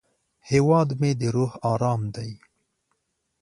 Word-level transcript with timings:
هیواد 0.49 0.89
مې 0.99 1.11
د 1.19 1.21
روح 1.35 1.51
ارام 1.71 2.01
دی 2.15 2.31